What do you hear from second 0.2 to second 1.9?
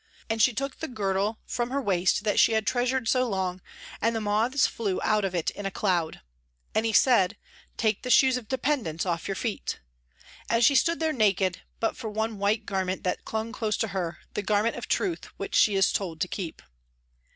And she took the girdle from her